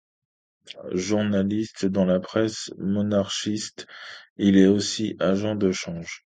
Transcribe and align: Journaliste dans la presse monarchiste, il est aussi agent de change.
Journaliste 0.95 1.85
dans 1.85 2.05
la 2.05 2.19
presse 2.19 2.71
monarchiste, 2.79 3.85
il 4.37 4.57
est 4.57 4.65
aussi 4.65 5.15
agent 5.19 5.53
de 5.53 5.71
change. 5.71 6.19